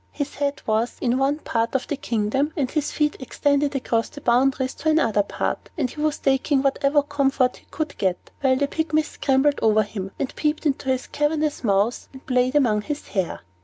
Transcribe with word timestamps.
His 0.11 0.33
head 0.33 0.63
was 0.65 0.97
in 0.99 1.19
one 1.19 1.37
part 1.37 1.75
of 1.75 1.85
the 1.87 1.95
kingdom, 1.95 2.51
and 2.57 2.71
his 2.71 2.91
feet 2.91 3.17
extended 3.19 3.75
across 3.75 4.09
the 4.09 4.19
boundaries 4.19 4.73
of 4.79 4.87
another 4.87 5.21
part; 5.21 5.69
and 5.77 5.91
he 5.91 6.01
was 6.01 6.17
taking 6.17 6.63
whatever 6.63 7.03
comfort 7.03 7.57
he 7.57 7.67
could 7.69 7.95
get, 7.99 8.31
while 8.41 8.55
the 8.55 8.67
Pygmies 8.67 9.11
scrambled 9.11 9.59
over 9.61 9.83
him, 9.83 10.09
and 10.17 10.35
peeped 10.35 10.65
into 10.65 10.89
his 10.89 11.05
cavernous 11.05 11.63
mouth, 11.63 12.09
and 12.13 12.25
played 12.25 12.55
among 12.55 12.81
his 12.81 13.09
hair. 13.09 13.41